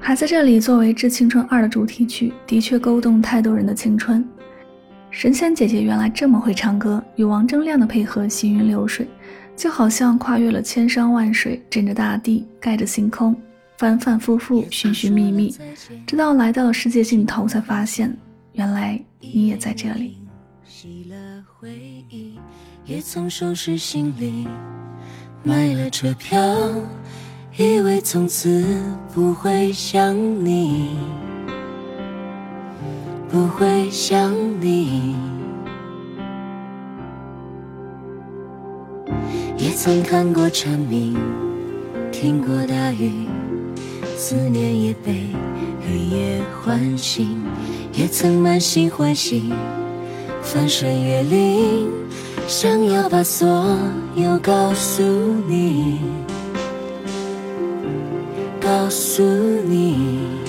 [0.00, 4.26] 还在这里作为《致青春二》的主题曲，的确勾动太多人的青春。
[5.10, 9.06] 神仙姐姐原来这么会唱歌，与王铮亮的配合行云流水，
[9.54, 13.36] 就好像跨越了千山万水，枕着大地，盖着星空，
[13.76, 15.54] 反反复复，寻寻觅觅，
[16.06, 18.16] 直到来到了世界尽头，才发现
[18.52, 20.16] 原来你也在这里。
[20.70, 21.16] 洗了
[21.46, 21.70] 回
[22.10, 22.38] 忆
[22.84, 24.46] 也曾收拾行李，
[25.42, 26.38] 买了车票。
[27.56, 28.64] 以为从此
[29.14, 30.90] 不会想你，
[33.30, 35.16] 不会想你。
[39.56, 41.16] 也曾看过蝉鸣，
[42.12, 43.26] 听过大雨，
[44.18, 45.28] 思念也被
[45.80, 47.42] 黑夜唤醒。
[47.94, 49.52] 也曾满心欢喜，
[50.50, 51.92] 翻山越岭，
[52.46, 53.46] 想要把所
[54.14, 55.02] 有告诉
[55.46, 56.00] 你。
[58.58, 60.40] 告诉你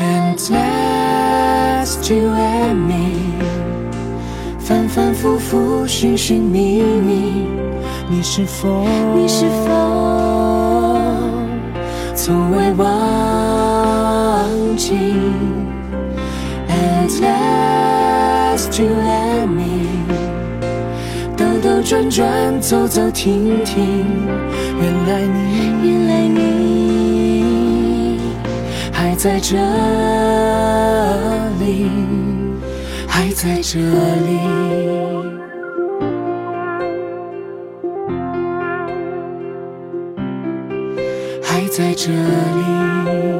[0.00, 3.38] ，And just you and me，
[4.58, 7.46] 反反复复，寻寻觅觅，
[8.08, 9.70] 你是否，你是否
[12.16, 14.96] 从未忘记
[17.18, 19.80] Just you and me。
[21.82, 24.04] 转转走走停停，
[24.80, 25.38] 原来你，
[25.82, 28.20] 原来你
[28.92, 29.56] 还在这
[31.58, 31.88] 里，
[33.08, 34.38] 还在这里，
[41.42, 43.39] 还在这里。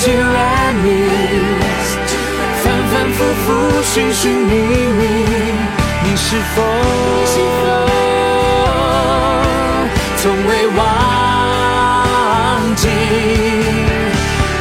[0.00, 1.96] Tiramisu，
[2.62, 3.46] 反反复复，
[3.82, 4.52] 寻寻觅
[4.96, 5.02] 觅，
[6.04, 6.56] 你是否
[10.16, 10.78] 从未忘
[12.76, 12.88] 记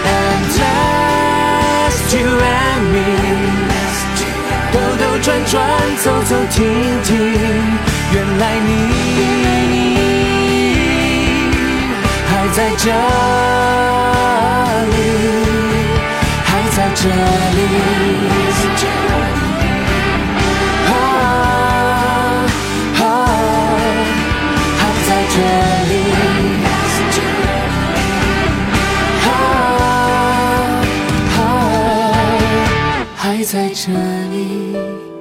[0.06, 3.48] ？And last, tiramisu，
[4.74, 5.56] 兜兜转转，
[6.04, 6.58] 走走停
[7.04, 7.10] 停，
[8.12, 8.70] 原来你
[12.28, 13.97] 还在这。
[16.78, 17.98] 还在这里。
[33.20, 33.92] 还在这
[34.32, 35.17] 里。